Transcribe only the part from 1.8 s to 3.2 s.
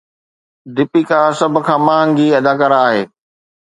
مهانگي اداڪارا آهي